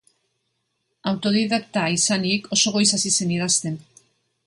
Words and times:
Autodidakta 1.11 1.85
izanik 1.99 2.51
oso 2.59 2.77
goiz 2.79 2.89
hasi 2.99 3.13
zen 3.19 3.39
idazten. 3.39 3.83